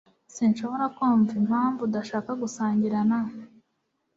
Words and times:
Sinshobora 0.35 0.85
kumva 0.95 1.31
impamvu 1.41 1.79
udashaka 1.87 2.31
gusangira 2.41 2.97
na 3.09 3.19